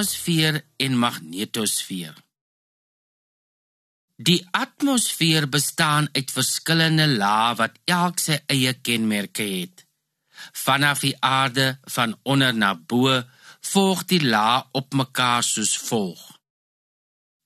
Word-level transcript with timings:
ionosfeer 0.00 0.62
en 0.78 0.96
magnetosfeer. 0.96 2.14
Die 4.16 4.46
atmosfeer 4.52 5.48
bestaan 5.48 6.08
uit 6.12 6.30
verskillende 6.32 7.06
lae 7.06 7.54
wat 7.56 7.76
elk 7.84 8.20
sy 8.20 8.38
eie 8.48 8.72
kenmerke 8.80 9.44
het. 9.44 9.84
Vanaf 10.56 11.04
die 11.04 11.16
aarde 11.20 11.78
van 11.94 12.16
onder 12.24 12.54
na 12.54 12.74
bo 12.74 13.22
volg 13.72 14.04
die 14.08 14.24
lae 14.24 14.64
op 14.72 14.94
mekaar 14.94 15.44
soos 15.44 15.76
volg. 15.88 16.20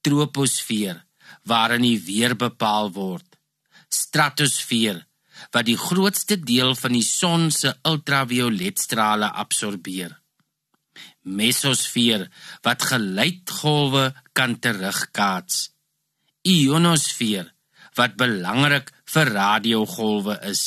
Troposfeer 0.02 1.02
waarin 1.42 1.82
die 1.82 1.98
weer 2.06 2.36
bepaal 2.36 2.92
word. 2.92 3.26
Stratosfeer 3.88 5.02
wat 5.50 5.66
die 5.66 5.78
grootste 5.78 6.38
deel 6.38 6.74
van 6.78 6.92
die 6.94 7.06
son 7.06 7.50
se 7.50 7.74
ultravioletstrale 7.82 9.32
absorbeer. 9.42 10.23
Mesosfeer 11.24 12.28
wat 12.62 12.84
geluidgolwe 12.90 14.12
kan 14.32 14.58
terugkaats. 14.60 15.70
Ionosfeer 16.44 17.50
wat 17.96 18.16
belangrik 18.20 18.90
vir 19.14 19.30
radiogolwe 19.32 20.38
is. 20.50 20.62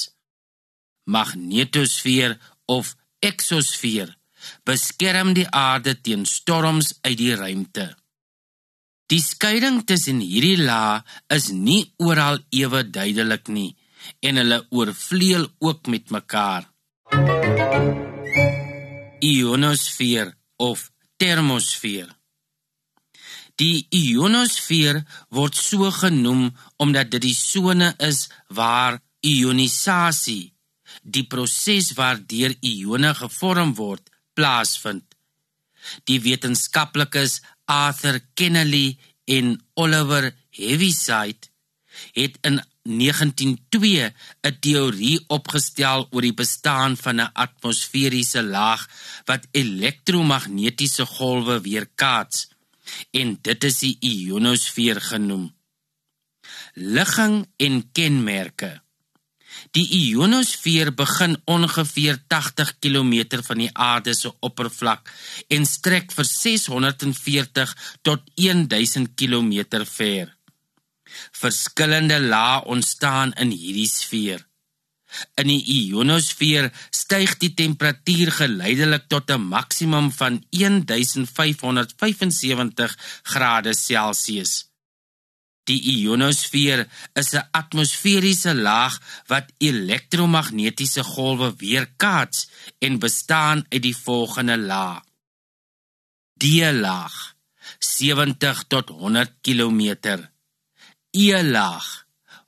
Magnetosfeer 1.06 2.38
of 2.66 2.96
eksosfeer 3.24 4.16
beskerm 4.68 5.34
die 5.38 5.48
aarde 5.50 5.96
teen 6.02 6.26
storms 6.26 6.94
uit 7.02 7.18
die 7.20 7.36
ruimte. 7.36 7.88
Die 9.08 9.22
skeiding 9.24 9.84
tussen 9.88 10.20
hierdie 10.20 10.60
lae 10.60 11.00
is 11.34 11.50
nie 11.52 11.84
oral 12.04 12.42
ewe 12.52 12.84
duidelik 12.84 13.48
nie 13.48 13.70
en 14.28 14.40
hulle 14.42 14.60
oorvleuel 14.76 15.48
ook 15.64 15.88
met 15.92 16.12
mekaar. 16.12 16.68
Ionosfeer 19.24 20.34
of 20.58 20.90
termosfeer. 21.18 22.10
Die 23.58 23.88
ionosfeer 23.90 25.02
word 25.34 25.58
so 25.58 25.90
genoem 25.92 26.52
omdat 26.78 27.10
dit 27.16 27.26
die 27.26 27.38
sone 27.38 27.94
is 28.06 28.28
waar 28.54 29.00
ionisasie, 29.26 30.54
die 31.02 31.26
proses 31.26 31.94
waardeur 31.98 32.54
ione 32.62 33.14
gevorm 33.18 33.74
word, 33.80 34.04
plaasvind. 34.38 35.06
Die 36.06 36.20
wetenskaplikes 36.22 37.40
Arthur 37.66 38.20
Kennedy 38.36 38.98
en 39.26 39.56
Oliver 39.74 40.34
Heaviside 40.54 41.50
het 42.14 42.38
in 42.46 42.62
1902 42.88 44.14
'n 44.48 44.58
teorie 44.60 45.20
opgestel 45.28 46.08
oor 46.12 46.22
die 46.22 46.34
bestaan 46.44 46.98
van 46.98 47.22
'n 47.22 47.34
atmosferiese 47.34 48.44
laag 48.44 48.88
wat 49.26 49.48
elektromagnetiese 49.52 51.06
golwe 51.06 51.62
weerkaats 51.62 52.48
en 53.12 53.38
dit 53.42 53.64
is 53.64 53.80
die 53.80 53.98
ionosfeer 54.00 55.02
genoem. 55.02 55.54
Ligging 56.74 57.48
en 57.58 57.92
kenmerke 57.92 58.82
Die 59.76 59.86
ionosfeer 59.90 60.92
begin 60.96 61.36
ongeveer 61.46 62.20
80 62.28 62.74
km 62.80 63.42
van 63.50 63.62
die 63.64 63.70
aarde 63.74 64.14
se 64.14 64.32
oppervlak 64.40 65.12
en 65.54 65.66
strek 65.66 66.14
vir 66.16 66.30
640 66.30 67.76
tot 68.02 68.24
1000 68.36 69.16
km 69.16 69.84
ver. 69.86 70.37
Verskillende 71.32 72.20
lae 72.20 72.66
ontstaan 72.66 73.34
in 73.34 73.52
hierdie 73.52 73.90
sfeer. 73.90 74.48
In 75.40 75.48
die 75.48 75.64
ionosfeer 75.64 76.72
styg 76.92 77.38
die 77.42 77.54
temperatuur 77.56 78.32
geleidelik 78.42 79.08
tot 79.08 79.32
'n 79.32 79.48
maksimum 79.56 80.12
van 80.12 80.44
1575 80.52 82.98
grade 83.24 83.74
Celsius. 83.74 84.68
Die 85.68 85.80
ionosfeer 85.94 86.88
is 87.22 87.34
'n 87.34 87.48
atmosferiese 87.52 88.54
laag 88.56 88.96
wat 89.32 89.52
elektromagnetiese 89.58 91.04
golwe 91.04 91.50
weerkaats 91.64 92.48
en 92.80 93.00
bestaan 93.00 93.66
uit 93.70 93.82
die 93.82 93.98
volgende 93.98 94.58
laag: 94.58 95.04
D-laag 96.40 97.36
70 97.80 98.64
tot 98.68 98.90
100 98.90 99.34
km. 99.42 99.82
E-laag 101.18 101.88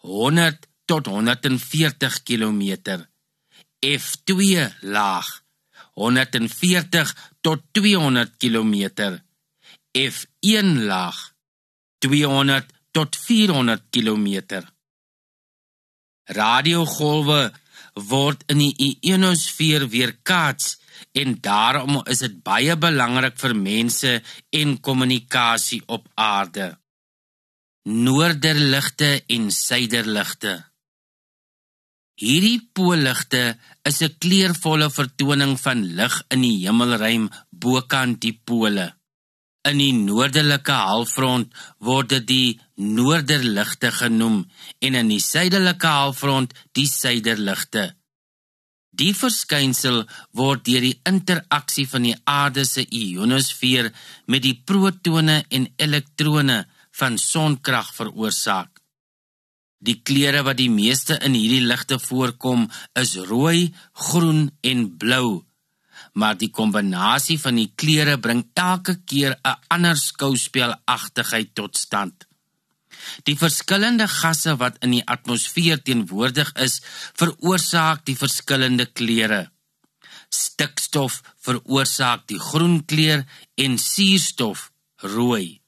100 0.06 0.68
tot 0.86 1.08
140 1.08 2.24
km. 2.24 2.64
F2-laag 3.86 5.28
140 5.94 7.16
tot 7.42 7.64
200 7.72 8.38
km. 8.38 8.76
F1-laag 9.98 11.18
200 11.98 12.74
tot 12.92 13.16
400 13.16 13.90
km. 13.90 14.62
Radiogolwe 16.30 17.42
word 18.10 18.44
in 18.54 18.62
die 18.62 18.98
ionosfeer 19.02 19.88
weerkaats 19.90 20.78
en 21.18 21.40
daarom 21.42 22.02
is 22.12 22.22
dit 22.24 22.38
baie 22.46 22.76
belangrik 22.78 23.38
vir 23.40 23.56
mense 23.58 24.20
en 24.56 24.78
kommunikasie 24.80 25.82
op 25.88 26.08
aarde. 26.16 26.76
Noorderligte 27.88 29.24
en 29.28 29.52
suiderligte. 29.56 30.66
Hierdie 32.20 32.60
polligte 32.76 33.58
is 33.88 34.02
'n 34.04 34.16
kleurvolle 34.20 34.90
vertoning 34.92 35.56
van 35.60 35.86
lig 35.96 36.16
in 36.30 36.42
die 36.42 36.58
hemelruim 36.66 37.30
bokant 37.50 38.20
die 38.22 38.36
pole. 38.44 38.96
In 39.64 39.78
die 39.78 39.94
noordelike 39.94 40.72
halfrond 40.72 41.54
word 41.80 42.10
dit 42.10 42.28
die 42.28 42.60
noorderligte 42.76 43.92
genoem 43.92 44.52
en 44.80 44.96
in 44.96 45.08
die 45.08 45.24
suidelike 45.24 45.88
halfrond 45.88 46.54
die 46.74 46.88
suiderligte. 46.88 47.96
Die 48.92 49.14
verskynsel 49.14 50.04
word 50.34 50.66
deur 50.66 50.82
die 50.82 51.00
interaksie 51.06 51.88
van 51.88 52.04
die 52.04 52.18
aarde 52.26 52.66
se 52.66 52.84
ionosfeer 52.84 53.94
met 54.28 54.44
die 54.44 54.62
protone 54.66 55.46
en 55.50 55.74
elektrone 55.78 56.66
van 57.00 57.18
sonkrag 57.18 57.94
veroorsaak. 57.96 58.80
Die 59.80 60.02
kleure 60.04 60.44
wat 60.44 60.58
die 60.60 60.72
meeste 60.72 61.16
in 61.24 61.34
hierdie 61.34 61.64
ligte 61.64 62.00
voorkom 62.00 62.68
is 63.00 63.16
rooi, 63.30 63.72
groen 63.94 64.50
en 64.62 64.90
blou 65.00 65.50
maar 66.14 66.38
die 66.38 66.50
kombinasie 66.52 67.38
van 67.42 67.60
die 67.60 67.70
kleure 67.76 68.18
bring 68.20 68.44
elke 68.54 68.96
keer 69.06 69.38
'n 69.44 69.58
ander 69.76 69.98
skouspelagtigheid 69.98 71.56
tot 71.56 71.78
stand. 71.78 72.28
Die 73.24 73.38
verskillende 73.38 74.08
gasse 74.08 74.58
wat 74.58 74.78
in 74.84 74.92
die 74.92 75.06
atmosfeer 75.06 75.82
teenwoordig 75.84 76.52
is, 76.54 76.82
veroorsaak 77.14 78.06
die 78.06 78.16
verskillende 78.16 78.86
kleure. 78.86 79.52
Stikstof 80.30 81.22
veroorsaak 81.46 82.28
die 82.28 82.40
groen 82.40 82.86
kleur 82.86 83.26
en 83.56 83.78
suurstof 83.78 84.72
rooi. 84.96 85.62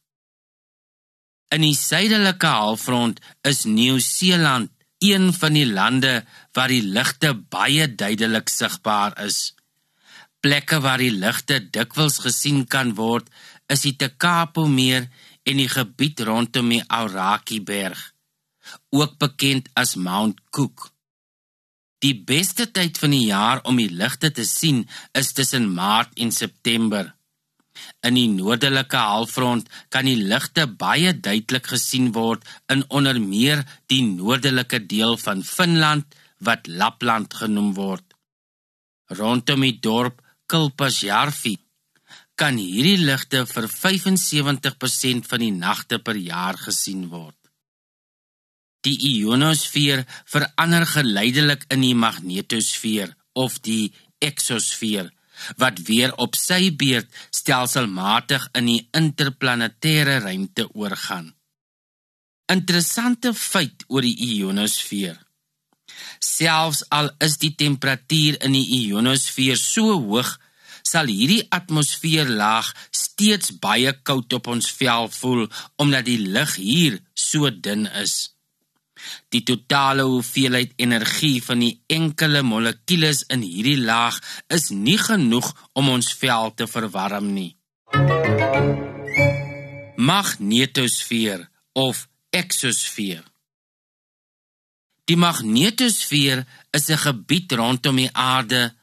In 1.52 1.66
die 1.66 1.76
suidelike 1.76 2.48
halfrond 2.48 3.18
is 3.44 3.66
Nieu-Seeland 3.68 4.72
een 5.04 5.34
van 5.34 5.58
die 5.58 5.66
lande 5.68 6.22
waar 6.56 6.72
die 6.72 6.84
ligte 6.84 7.34
baie 7.36 7.90
duidelik 7.96 8.48
sigbaar 8.50 9.18
is. 9.26 9.52
Plekke 10.40 10.80
waar 10.80 11.02
die 11.04 11.12
ligte 11.12 11.60
dikwels 11.60 12.22
gesien 12.24 12.64
kan 12.72 12.94
word, 12.96 13.28
is 13.68 13.84
die 13.84 13.98
Tekapo 14.00 14.64
meer 14.70 15.10
en 15.44 15.60
die 15.60 15.68
gebied 15.68 16.24
rondom 16.24 16.72
die 16.72 16.84
Auraki 16.88 17.60
berg, 17.66 18.00
ook 18.96 19.18
bekend 19.20 19.68
as 19.76 19.98
Mount 20.00 20.40
Cook. 20.56 20.88
Die 22.02 22.16
beste 22.16 22.70
tyd 22.72 22.98
van 22.98 23.12
die 23.12 23.26
jaar 23.28 23.60
om 23.68 23.78
die 23.78 23.92
ligte 23.92 24.32
te 24.32 24.46
sien 24.48 24.86
is 25.18 25.34
tussen 25.36 25.68
Maart 25.76 26.16
en 26.16 26.32
September. 26.32 27.12
In 28.06 28.18
die 28.18 28.28
noordelike 28.32 29.00
halfrond 29.00 29.70
kan 29.94 30.08
die 30.10 30.18
ligte 30.18 30.68
baie 30.68 31.14
duidelik 31.14 31.72
gesien 31.74 32.12
word 32.16 32.46
in 32.74 32.84
onder 32.90 33.20
meer 33.22 33.64
die 33.92 34.02
noordelike 34.08 34.82
deel 34.92 35.18
van 35.22 35.44
Finland 35.48 36.18
wat 36.40 36.68
Lapland 36.68 37.34
genoem 37.42 37.74
word. 37.78 38.06
Rondom 39.12 39.68
die 39.68 39.78
dorp 39.84 40.22
Kilpasjärvi 40.52 41.58
kan 42.42 42.58
hierdie 42.58 42.98
ligte 43.06 43.46
vir 43.46 43.68
75% 43.70 45.30
van 45.30 45.44
die 45.46 45.54
nagte 45.54 46.00
per 46.02 46.18
jaar 46.18 46.58
gesien 46.58 47.06
word. 47.12 47.38
Die 48.82 48.98
ionosfeer 49.12 50.08
verander 50.26 50.88
geleidelik 50.90 51.68
in 51.70 51.84
die 51.86 51.94
magnetosfeer 51.94 53.14
of 53.38 53.60
die 53.62 53.92
eksosfeer 54.26 55.12
wat 55.62 55.82
weer 55.88 56.14
op 56.22 56.36
sy 56.40 56.72
beurt 56.76 57.10
stelselmatig 57.34 58.48
in 58.58 58.70
die 58.72 58.82
interplanetêre 58.98 60.20
ruimte 60.26 60.68
oorgaan. 60.74 61.32
Interessante 62.52 63.34
feit 63.34 63.86
oor 63.88 64.04
die 64.04 64.16
ionosfeer. 64.36 65.20
Selfs 66.20 66.84
al 66.90 67.12
is 67.24 67.38
die 67.42 67.54
temperatuur 67.56 68.40
in 68.46 68.56
die 68.58 68.66
ionosfeer 68.82 69.60
so 69.60 69.96
hoog, 69.96 70.34
sal 70.84 71.08
hierdie 71.12 71.44
atmosfeerlaag 71.54 72.72
steeds 72.92 73.54
baie 73.64 73.94
koud 74.08 74.34
op 74.38 74.50
ons 74.52 74.70
vel 74.80 75.08
voel 75.14 75.46
omdat 75.82 76.08
die 76.10 76.20
lug 76.36 76.56
hier 76.58 77.00
so 77.14 77.50
dun 77.50 77.86
is. 78.02 78.34
Die 79.30 79.44
totale 79.44 80.04
hoeveelheid 80.08 80.74
energie 80.76 81.40
van 81.44 81.64
die 81.64 81.74
enkele 81.88 82.42
molekules 82.42 83.24
in 83.34 83.46
hierdie 83.46 83.80
laag 83.80 84.20
is 84.48 84.70
nie 84.70 84.98
genoeg 85.00 85.52
om 85.74 85.90
ons 85.90 86.14
vel 86.22 86.54
te 86.56 86.68
verwarm 86.68 87.32
nie. 87.34 87.56
Magnetosfeer 89.96 91.48
of 91.74 92.08
eksosfeer. 92.32 93.24
Die 95.06 95.18
magnetosfeer 95.18 96.46
is 96.72 96.90
'n 96.90 97.04
gebied 97.08 97.52
rondom 97.52 97.96
die 97.96 98.14
aarde 98.14 98.74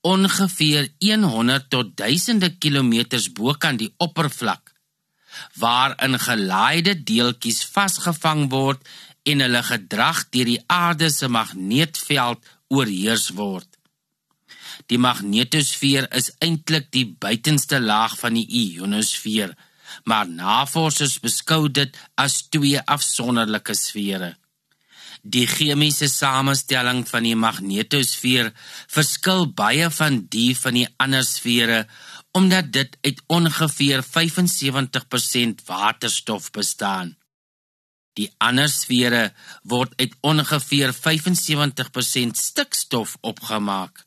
ongeveer 0.00 0.88
100 0.98 1.70
tot 1.70 1.96
duisende 1.96 2.50
kilometers 2.58 3.32
bokant 3.32 3.78
die 3.78 3.94
oppervlak 3.96 4.74
waarin 5.60 6.18
gelaaide 6.18 6.94
deeltjies 7.10 7.64
vasgevang 7.74 8.50
word 8.52 8.84
en 9.24 9.40
hulle 9.44 9.62
gedrag 9.64 10.26
deur 10.34 10.50
die 10.50 10.60
aarde 10.72 11.08
se 11.10 11.28
magneetveld 11.28 12.44
oorheers 12.68 13.30
word. 13.38 13.68
Die 14.90 15.00
magnetosfeer 15.00 16.08
is 16.18 16.30
eintlik 16.44 16.90
die 16.92 17.06
buitenste 17.06 17.80
laag 17.80 18.16
van 18.20 18.36
die 18.36 18.46
ionosfeer, 18.60 19.54
maar 20.04 20.28
navorsers 20.28 21.18
beskou 21.22 21.68
dit 21.68 21.96
as 22.20 22.42
twee 22.52 22.80
afsonderlike 22.96 23.76
sfere. 23.78 24.34
Die 25.24 25.46
chemiese 25.48 26.10
samestelling 26.12 27.04
van 27.08 27.24
die 27.24 27.36
magnetosfeer 27.38 28.50
verskil 28.92 29.46
baie 29.56 29.88
van 29.98 30.24
die 30.28 30.52
van 30.58 30.76
die 30.76 30.88
ander 31.00 31.24
sfere 31.24 31.86
omdat 32.34 32.72
dit 32.74 32.96
uit 33.06 33.20
ongeveer 33.30 34.02
75% 34.04 35.62
waterstof 35.68 36.50
bestaan. 36.50 37.14
Die 38.14 38.30
ander 38.38 38.70
sfere 38.70 39.32
word 39.62 39.94
uit 39.98 40.14
ongeveer 40.22 40.94
75% 40.94 42.38
stikstof 42.38 43.16
opgemaak. 43.20 44.04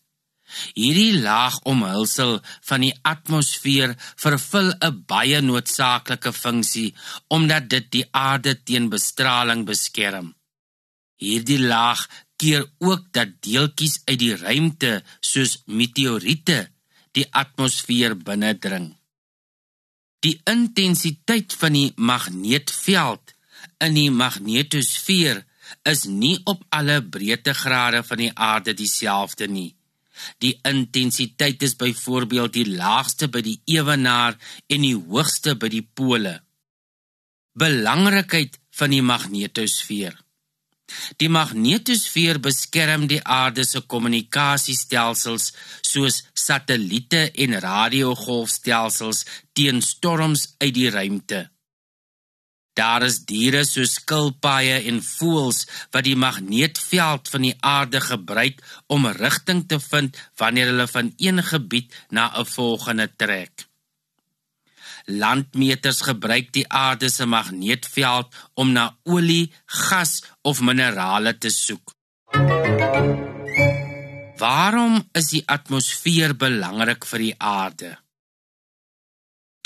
Hierdie 0.79 1.19
laag 1.19 1.57
omhulsel 1.67 2.37
van 2.69 2.85
die 2.85 2.93
atmosfeer 3.11 3.97
vervul 4.23 4.71
'n 4.79 5.03
baie 5.11 5.41
noodsaaklike 5.41 6.31
funksie 6.33 6.95
omdat 7.27 7.69
dit 7.69 7.91
die 7.91 8.05
aarde 8.11 8.53
teen 8.63 8.87
bestraling 8.89 9.65
beskerm. 9.65 10.35
Hierdie 11.19 11.59
laag 11.59 12.07
keer 12.37 12.63
ook 12.79 13.11
dat 13.11 13.41
deeltjies 13.41 14.01
uit 14.05 14.19
die 14.19 14.35
ruimte 14.35 15.03
soos 15.19 15.57
meteoriete 15.65 16.59
die 17.17 17.25
atmosfeer 17.31 18.15
binnendring. 18.15 18.93
Die 20.19 20.37
intensiteit 20.45 21.53
van 21.53 21.73
die 21.73 21.91
magneetveld 21.95 23.36
in 23.83 23.97
die 23.97 24.09
magnetosfeer 24.11 25.43
is 25.89 26.05
nie 26.05 26.37
op 26.45 26.63
alle 26.69 27.01
breedtegrade 27.03 28.03
van 28.03 28.23
die 28.23 28.31
aarde 28.33 28.73
dieselfde 28.73 29.47
nie. 29.47 29.71
Die 30.41 30.55
intensiteit 30.65 31.61
is 31.61 31.75
byvoorbeeld 31.77 32.55
die 32.57 32.67
laagste 32.69 33.27
by 33.29 33.43
die 33.45 33.59
ewenaar 33.77 34.37
en 34.67 34.85
die 34.85 34.95
hoogste 34.95 35.55
by 35.55 35.69
die 35.69 35.83
pole. 35.85 36.39
Belangrikheid 37.57 38.57
van 38.77 38.93
die 38.93 39.03
magnetosfeer 39.05 40.17
Die 41.21 41.27
magnetosfeer 41.27 42.39
beskerm 42.43 43.07
die 43.11 43.19
aarde 43.37 43.65
se 43.67 43.81
kommunikasiestelsels 43.93 45.49
soos 45.89 46.21
satelliete 46.45 47.25
en 47.45 47.57
radiogolfstelsels 47.67 49.25
teen 49.57 49.81
storms 49.83 50.47
uit 50.63 50.73
die 50.79 50.89
ruimte. 50.93 51.41
Daar 52.77 53.01
is 53.01 53.23
diere 53.25 53.63
soos 53.65 53.95
skilpaaie 53.97 54.75
en 54.91 54.99
voëls 55.01 55.63
wat 55.95 56.05
die 56.05 56.17
magneetveld 56.19 57.31
van 57.33 57.47
die 57.47 57.55
aarde 57.65 58.01
gebruik 58.05 58.61
om 58.93 59.09
rigting 59.17 59.63
te 59.71 59.79
vind 59.81 60.19
wanneer 60.37 60.69
hulle 60.71 60.87
van 60.91 61.09
een 61.17 61.41
gebied 61.43 61.95
na 62.09 62.29
'n 62.37 62.45
volgende 62.45 63.09
trek. 63.15 63.65
Landmeters 65.05 66.01
gebruik 66.01 66.51
die 66.53 66.67
aarde 66.67 67.09
se 67.09 67.25
magneetveld 67.25 68.27
om 68.53 68.71
na 68.71 68.97
olie, 69.03 69.53
gas 69.65 70.23
of 70.41 70.61
minerale 70.61 71.37
te 71.37 71.49
soek. 71.49 71.95
Waarom 74.37 75.09
is 75.11 75.27
die 75.27 75.43
atmosfeer 75.45 76.35
belangrik 76.35 77.05
vir 77.05 77.19
die 77.19 77.35
aarde? 77.37 77.97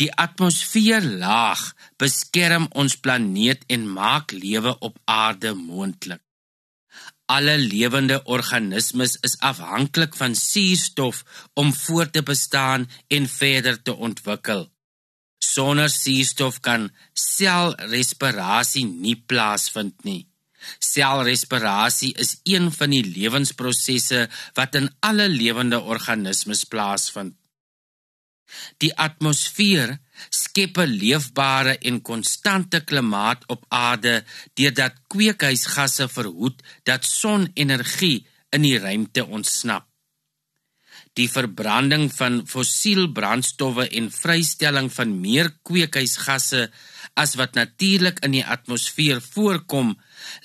Die 0.02 0.10
atmosfeerlaag 0.18 1.62
beskerm 2.02 2.66
ons 2.82 2.96
planeet 3.06 3.68
en 3.70 3.84
maak 3.86 4.32
lewe 4.34 4.74
op 4.88 4.96
aarde 5.06 5.52
moontlik. 5.54 6.24
Alle 7.30 7.54
lewende 7.62 8.18
organismes 8.36 9.14
is 9.28 9.38
afhanklik 9.50 10.18
van 10.18 10.34
suurstof 10.36 11.22
om 11.54 11.70
voort 11.74 12.14
te 12.18 12.24
bestaan 12.26 12.88
en 13.08 13.28
verder 13.30 13.78
te 13.82 13.94
ontwikkel. 13.96 14.66
Sonder 15.38 15.90
suurstof 15.90 16.60
kan 16.66 16.90
selrespirasie 17.14 18.86
nie 18.90 19.16
plaasvind 19.16 20.04
nie. 20.04 20.24
Selrespirasie 20.80 22.12
is 22.26 22.40
een 22.44 22.72
van 22.74 22.98
die 22.98 23.06
lewensprosesse 23.06 24.26
wat 24.58 24.76
in 24.82 24.90
alle 25.00 25.30
lewende 25.30 25.80
organismes 25.94 26.66
plaasvind. 26.74 27.38
Die 28.84 28.92
atmosfeer 29.08 30.00
skep 30.30 30.78
'n 30.78 30.98
leefbare 31.04 31.78
en 31.78 32.02
konstante 32.02 32.80
klimaat 32.90 33.44
op 33.48 33.66
aarde 33.70 34.24
deurdat 34.54 34.94
kweekhuisgasse 35.08 36.08
verhoed 36.08 36.62
dat 36.84 37.06
sonenergie 37.06 38.28
in 38.52 38.62
die 38.62 38.78
ruimte 38.80 39.26
ontsnap 39.26 39.92
die 41.20 41.28
verbranding 41.28 42.08
van 42.14 42.42
fossielbrandstowwe 42.48 43.88
en 44.00 44.08
vrystelling 44.16 44.88
van 44.94 45.18
meer 45.24 45.50
kweekhuisgasse 45.68 46.70
as 47.20 47.36
wat 47.40 47.58
natuurlik 47.60 48.22
in 48.24 48.38
die 48.38 48.46
atmosfeer 48.46 49.20
voorkom, 49.24 49.98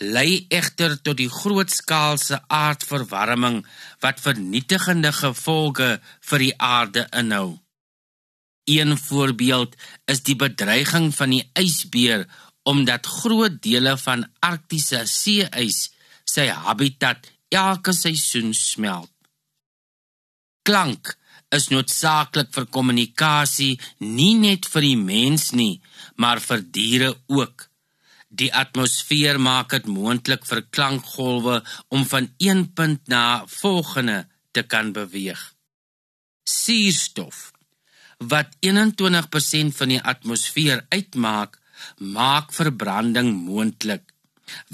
lei 0.02 0.46
egter 0.50 0.96
tot 0.98 1.20
die 1.20 1.30
grootskaalse 1.30 2.40
aardverwarming 2.50 3.60
wat 4.02 4.22
vernietigende 4.24 5.14
gevolge 5.14 5.92
vir 6.30 6.46
die 6.48 6.54
aarde 6.58 7.06
inhou. 7.14 7.65
Een 8.66 8.98
voorbeeld 8.98 9.76
is 10.10 10.22
die 10.26 10.36
bedreiging 10.36 11.12
van 11.14 11.30
die 11.30 11.44
ysbeer 11.54 12.26
omdat 12.66 13.06
groot 13.06 13.60
dele 13.62 13.94
van 14.02 14.24
arktiese 14.42 15.04
see-ys 15.06 15.92
sy 16.26 16.48
habitat 16.50 17.28
elke 17.54 17.94
seisoen 17.94 18.50
smelt. 18.58 19.12
Klank 20.66 21.14
is 21.54 21.68
noodsaaklik 21.70 22.50
vir 22.56 22.66
kommunikasie, 22.74 23.78
nie 24.02 24.34
net 24.34 24.66
vir 24.66 24.82
die 24.82 24.98
mens 24.98 25.52
nie, 25.54 25.78
maar 26.18 26.42
vir 26.42 26.66
diere 26.74 27.14
ook. 27.30 27.68
Die 28.26 28.50
atmosfeer 28.50 29.38
maak 29.38 29.70
dit 29.76 29.86
moontlik 29.86 30.42
vir 30.50 30.66
klankgolwe 30.74 31.60
om 31.94 32.02
van 32.10 32.32
een 32.42 32.66
punt 32.74 33.06
na 33.06 33.44
volgende 33.46 34.24
te 34.50 34.66
kan 34.66 34.90
beweeg. 34.92 35.38
Suurstof 36.42 37.52
wat 38.18 38.56
21% 38.64 39.76
van 39.76 39.88
die 39.88 40.00
atmosfeer 40.00 40.86
uitmaak, 40.88 41.58
maak 41.98 42.52
verbranding 42.52 43.32
moontlik 43.44 44.16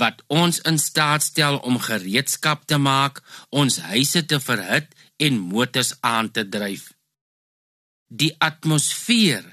wat 0.00 0.22
ons 0.28 0.60
in 0.68 0.78
staat 0.78 1.22
stel 1.24 1.58
om 1.64 1.78
gereedskap 1.80 2.66
te 2.68 2.78
maak, 2.78 3.22
ons 3.50 3.78
huise 3.92 4.24
te 4.28 4.40
verhit 4.40 4.92
en 5.16 5.38
motors 5.38 5.94
aan 6.00 6.30
te 6.30 6.44
dryf. 6.48 6.90
Die 8.08 8.32
atmosfeer 8.38 9.46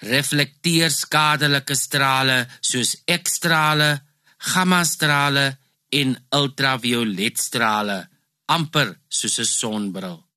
reflekteer 0.00 0.90
skadelike 0.90 1.76
strale 1.76 2.46
soos 2.60 2.96
X-strale, 3.04 3.90
gamma-strale 4.52 5.46
en 6.00 6.16
ultravioletstrale, 6.34 7.98
amper 8.48 8.96
soos 9.08 9.38
'n 9.38 9.44
sonbril. 9.44 10.29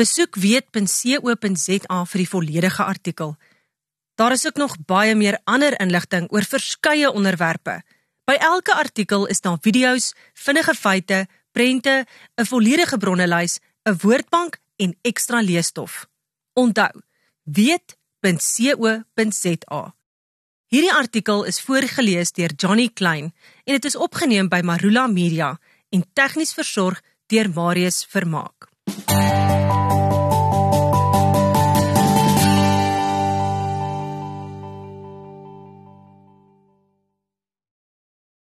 Besoek 0.00 0.38
weet.co.za 0.40 1.96
vir 2.08 2.20
die 2.22 2.28
volledige 2.28 2.84
artikel. 2.88 3.34
Daar 4.16 4.32
is 4.32 4.46
ook 4.48 4.56
nog 4.56 4.78
baie 4.88 5.14
meer 5.14 5.36
ander 5.44 5.76
inligting 5.80 6.30
oor 6.32 6.46
verskeie 6.48 7.10
onderwerpe. 7.12 7.82
By 8.24 8.38
elke 8.40 8.72
artikel 8.72 9.26
is 9.28 9.44
daar 9.44 9.58
video's, 9.60 10.14
vinnige 10.32 10.74
feite, 10.74 11.28
prente, 11.52 12.06
'n 12.40 12.46
volledige 12.48 12.96
bronnelys 12.96 13.60
'n 13.84 13.98
woordbank 14.00 14.58
en 14.76 14.96
ekstra 15.02 15.40
leesstof. 15.40 16.08
Onthou, 16.52 17.00
weet.co.za. 17.44 18.34
Hierdie 20.66 20.92
artikel 20.92 21.44
is 21.44 21.60
voorgeles 21.60 22.32
deur 22.32 22.52
Johnny 22.56 22.88
Klein 22.94 23.34
en 23.64 23.72
dit 23.74 23.84
is 23.84 23.96
opgeneem 23.96 24.48
by 24.48 24.60
Marula 24.64 25.06
Media 25.06 25.60
en 25.90 26.04
tegnies 26.12 26.52
versorg 26.54 27.02
deur 27.26 27.50
Marius 27.50 28.04
Vermaak. 28.08 28.69